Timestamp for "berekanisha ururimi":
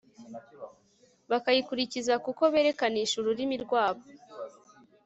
2.53-3.55